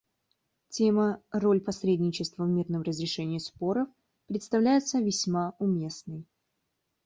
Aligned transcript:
Тема 0.69 1.21
«Роль 1.31 1.61
посредничества 1.61 2.43
в 2.45 2.49
мирном 2.49 2.81
разрешении 2.81 3.37
споров» 3.37 3.87
представляется 4.25 4.99
весьма 4.99 5.53
уместной. 5.59 6.25